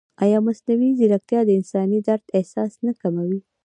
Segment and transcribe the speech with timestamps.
[0.23, 3.39] ایا مصنوعي ځیرکتیا د انساني درد احساس نه کوي؟